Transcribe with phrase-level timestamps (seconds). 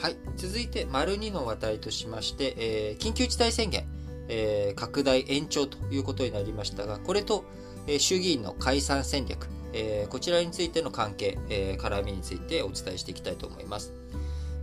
[0.00, 3.84] はい、続いて、丸2の話題としまして、えー、緊急事態宣言、
[4.28, 7.44] えー、拡大延長ということになりましたが、これと、
[7.86, 13.92] えー、衆議院の解散戦略、え、こちらについての関係、え、絡みについてお伝えしていきたいと思います。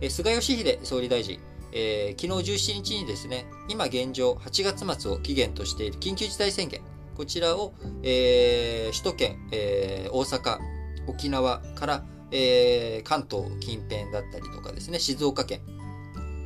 [0.00, 1.38] え、菅義偉総理大臣、
[1.70, 6.80] え、昨日17日にですね、今現状8月末を期限としている緊急事態宣言、
[7.16, 10.58] こちらを、え、首都圏、え、大阪、
[11.06, 15.60] 沖縄から、えー、関東近辺だったりとかですね、静岡県、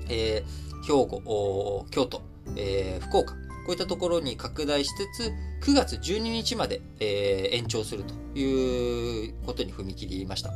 [0.08, 2.22] えー、兵庫、京都、
[2.56, 5.32] えー、福岡、こういったところに拡大しつつ、
[5.68, 10.50] 9月12日まで、えー、延長するということに踏み切りました。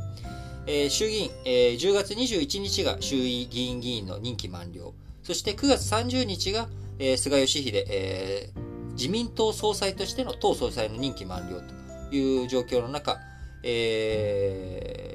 [0.67, 4.93] えー、衆議院、えー、10月21日が衆議院議員の任期満了。
[5.23, 6.67] そして9月30日が、
[6.99, 13.17] えー、菅義偉、えー、自民党総裁としての党総裁の任期満了という状況の中、
[13.63, 14.56] えー、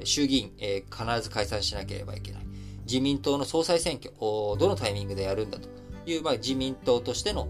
[0.03, 2.45] 衆議院、え、必ず解散しなければいけない。
[2.85, 5.69] 自民党の総裁選挙、どのタイミングでやるんだと
[6.05, 7.47] いう、まあ、自民党としての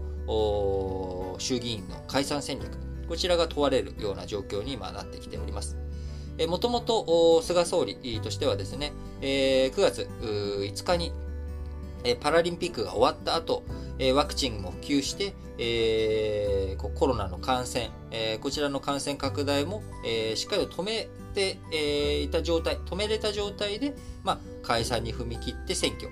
[1.38, 2.68] 衆議院の解散戦略、
[3.08, 5.76] こちらが問われるような状況に今なってきております。
[6.48, 11.12] もともと菅総理としてはですね、え9月5日に
[12.20, 13.62] パラリンピックが終わった後、
[14.14, 26.08] ワクチンも普及して、えー、コロナの感染、え、こちらの感染拡大も、え、しっかりと止めて、えいた状態、止めれた状態で、まあ、解散に踏み切って選挙、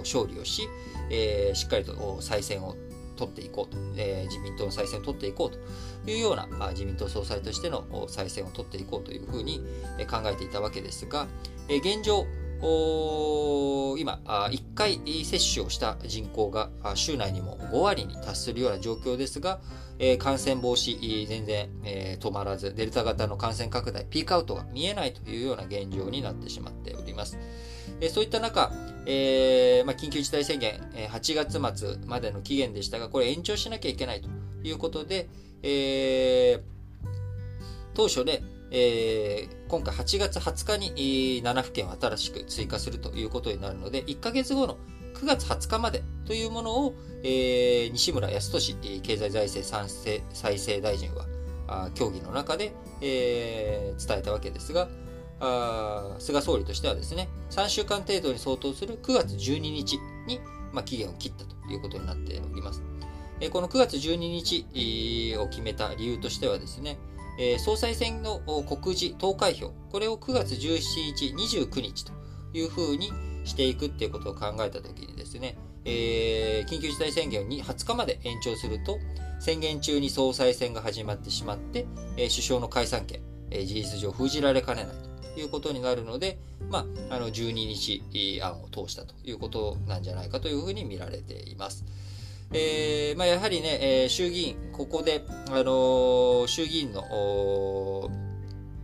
[0.00, 0.68] 勝利をし、
[1.10, 2.76] えしっかりと再選を
[3.16, 9.60] 取っていこうと、えー、自民党の再選を取っていこうというような、あ、自民党総裁としての再選を取っていこうというふうに
[10.10, 11.26] 考えていたわけですが、
[11.68, 12.26] えー、現状、
[12.60, 19.60] 今、1回接種をした人口が州内にも5割に達するような状況ですが、
[20.18, 21.70] 感染防止全然
[22.18, 27.38] 止まらず、デルタ型の感染拡大、ピークアウトが見えないというような現状になってしまっております。
[28.10, 28.72] そういった中、
[29.06, 30.80] えーまあ、緊急事態宣言、
[31.10, 34.28] 8月末までの期限でしたが、これ延長しなきゃいけないと
[34.66, 35.28] いうことで、
[35.62, 36.60] えー、
[37.94, 44.76] 当初で、えー、今回8月20日に7府県を新しく追加するということになるので、1ヶ月後の
[45.14, 54.88] 9月20日までというものを、えー、西村康稔経済財政再生大臣は協議の中で、えー、伝えたわけですが、
[56.18, 60.40] 菅総理としてはですね、3週間程度に相当する9月12日に、
[60.72, 62.82] まあ、期限を切ったということになっております。
[63.40, 66.98] えー、この9月12日を決めた理由としてはですね、
[67.38, 72.12] えー、総裁選の告示投開票、これを9月17日、29日と
[72.52, 73.12] いうふうに
[73.44, 78.98] していくっていうことを考えたときにですね、えー、緊急事態宣言に20日まで延長すると、
[79.40, 81.86] 宣言中に総裁選が始まってしまって、
[82.16, 83.20] えー、首相の解散権、
[83.50, 84.94] えー、事実上封じられかねない
[85.34, 86.38] ということになるので、
[86.70, 91.84] まあ、あの12日案を通したということなんじゃないかというふうに見られています。
[92.52, 98.10] えーまあ、やはりね、えー、衆議院、ここで、あのー、衆議院の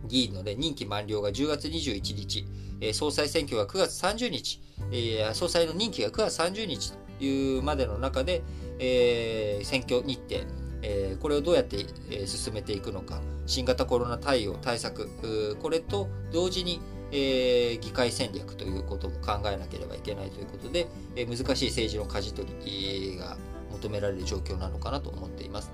[0.07, 2.45] 議員の、ね、任期満了が10月21日、
[2.81, 4.61] えー、総裁選挙が9月30日、
[4.91, 8.41] えー、総裁の任期が9月30日というまでの中で、
[8.79, 10.43] えー、選挙日程、
[10.81, 11.77] えー、これをどうやって、
[12.09, 15.09] えー、進めていくのか、新型コロナ対応、対策、
[15.61, 23.37] これと同時に、えー、議会戦略ということも考えなければいけないということで、えー、難しい政治の舵取りが
[23.81, 25.71] 求められる状況なのかなと思っています。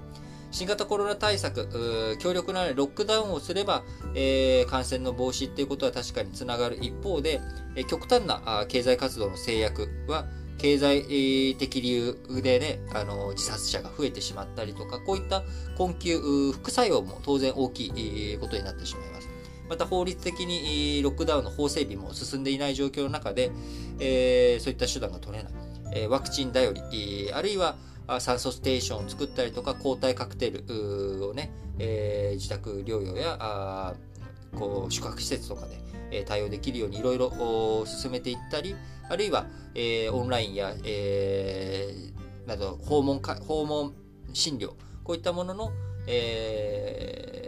[0.49, 3.83] 新型コロナ対策、強力なロックダウンをすれば、
[4.15, 7.41] えー、感染の防止っていうことは確かにつながる一方で、
[7.75, 10.25] え、極端な経済活動の制約は、
[10.57, 15.43] 経済的理由でね、あの、自殺者が増えてしまったりとか、こういった
[15.77, 16.17] 困窮、
[16.53, 19.29] 副作用も当然大きいことになってしまいます。
[19.69, 23.51] また法律的にロックダウンの法整備も進んでいない状況の中で、
[23.99, 25.53] えー、そういった手段が取れない。
[25.93, 27.77] え、ワクチン頼り、あるいは
[28.19, 33.93] 酸素ステーションを作ったりとか、抗体カクテルをね、えー、自宅療養やあ
[34.55, 35.77] こう宿泊施設とかで、
[36.11, 38.75] え対応できるようにいろいろ進めていったり、
[39.09, 43.93] あるいは、えー、オンラインや、えー、など訪問か訪問
[44.33, 44.69] 診療、
[45.03, 45.71] こういったものの、
[46.07, 47.46] えー、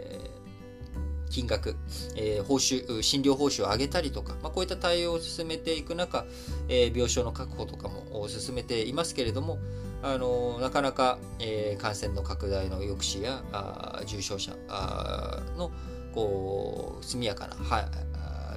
[1.30, 1.76] 金額、
[2.16, 6.26] えー、報酬、診療報酬を上げたりとか、まあ、こういった対応を進めていく中、
[6.68, 9.58] えー、病床の確保とかも進めていますけれども、
[10.02, 15.70] あのなかなか、えー、感染の拡大の抑止やあ重症者あの
[16.14, 17.88] こう速やかなは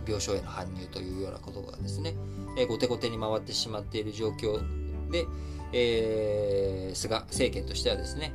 [0.06, 2.16] 病床への搬入というようなことがですね、
[2.58, 4.60] えー、後手後手に回ってしまっている状況
[5.10, 5.26] で、
[5.74, 8.34] えー、菅政権としてはですね、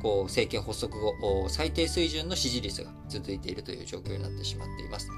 [0.00, 5.08] こう政権発足後、最低水準の支持率が続いているという状況になってしまっています。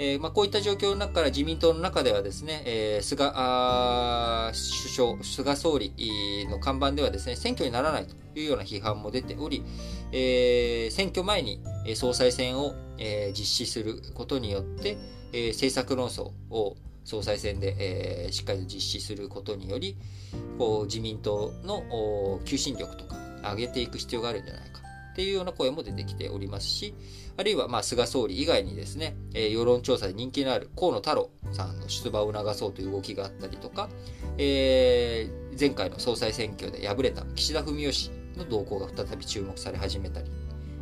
[0.00, 5.92] えーまあ、こういった状況の中から自民党の中ではですね、えー、菅あ首相、菅総理
[6.48, 9.64] の看板ではですね、選挙にならないというような批判も出ており、
[10.12, 11.60] えー、選挙前に
[11.96, 14.98] 総裁選を、えー、実施することによって、
[15.32, 19.96] えー、政策論争を総裁選で、えー、しっかりと実施することにより、
[20.58, 23.16] こう自民党の求心力とか
[23.52, 24.80] 上げていく必要があるんじゃないか。
[25.12, 26.94] っていうような声も出てきておりますし、
[27.36, 33.88] あるいは、ま、菅総理以外にですね、え、世論調査で人気のある河野太郎さんの出馬を促そうという動きがあったりとか、
[34.38, 40.30] えー、前回の総裁選挙で敗れた岸田文雄氏の動向が再び注目され始めたり、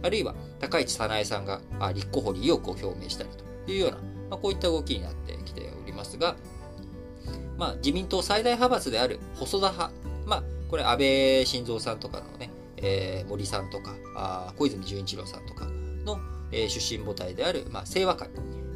[0.02, 1.60] あるいは高市早苗さんが
[1.94, 3.30] 立候補に意欲を表明したり
[3.64, 6.36] というような、まあ、こういった動きになってきておりますが、
[7.56, 9.94] まあ、自民党最大派閥である細田派、
[10.26, 15.66] まあ、これ安倍晋三さんとかのね、えー、森さんとかあ小泉純一郎さんとか
[16.04, 16.18] の
[16.52, 18.28] え出身母体である、まあ、清和会、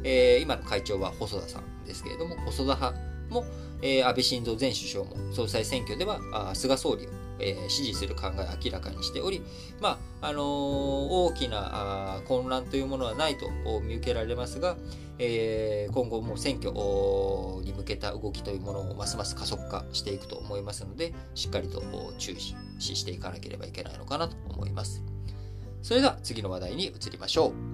[0.03, 2.93] えー、今の会長は細田さんですけれども、細田派
[3.29, 3.45] も、
[3.81, 9.41] えー、安倍晋三前首相も総裁選挙ではあ菅総理を、えー、支持する考えを明らかにしており、
[9.79, 13.49] まああのー、大きなあ混乱というものはないと
[13.81, 14.77] 見受けられますが、
[15.17, 16.71] えー、今後も選挙
[17.63, 21.81] に向けた動きというものをますます加速化していくと思いますので、しっかりと
[22.17, 22.55] 注視
[22.95, 25.03] していかなければいけないのかなと思います。
[25.81, 27.70] それでは次の話題に移りましょう。